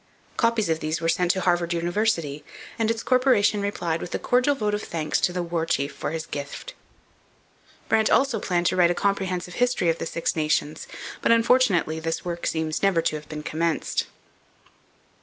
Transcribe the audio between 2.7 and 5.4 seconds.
and its corporation replied with a cordial vote of thanks to